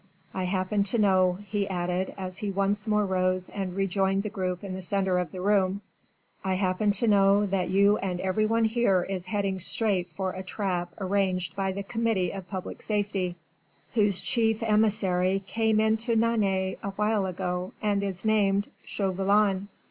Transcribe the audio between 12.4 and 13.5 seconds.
Public Safety,